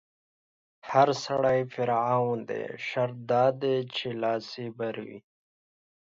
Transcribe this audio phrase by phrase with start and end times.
[0.89, 5.19] هر سړی فرعون دی، شرط دا دی چې لاس يې بر وي